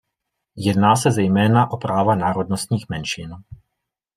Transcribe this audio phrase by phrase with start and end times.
[0.55, 3.35] Jedná se zejména o práva národnostních menšin.